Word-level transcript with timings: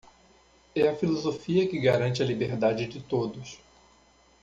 É 0.73 0.87
a 0.89 0.95
filosofia 0.95 1.69
que 1.69 1.79
garante 1.79 2.23
a 2.23 2.25
liberdade 2.25 2.87
de 2.87 2.99
todos. 3.03 3.59